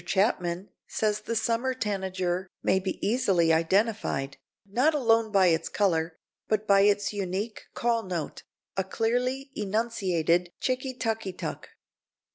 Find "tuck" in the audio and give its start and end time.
11.33-11.69